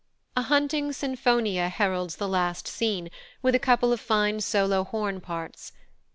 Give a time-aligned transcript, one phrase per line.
[0.35, 3.11] A hunting "Sinfonia" heralds the last scene,
[3.43, 5.73] with a couple of fine solo horn parts.